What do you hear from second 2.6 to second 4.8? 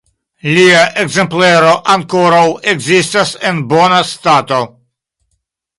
ekzistas en bona stato.